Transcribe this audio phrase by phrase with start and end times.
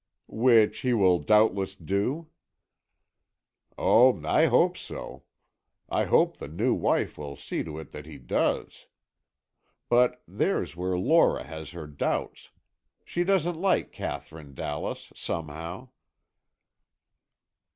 [0.29, 2.31] "Which he will doubtless do."
[3.77, 5.25] "Oh, I hope so.
[5.89, 8.87] I hope the new wife will see to it that he does.
[9.89, 12.49] But there's where Lora has her doubts.
[13.05, 15.89] She doesn't like Katherine Dallas, somehow."